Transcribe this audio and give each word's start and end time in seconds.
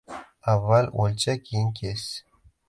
•Avval 0.53 0.89
o‘lcha, 1.03 1.37
keyin 1.51 1.69
kes. 1.81 2.09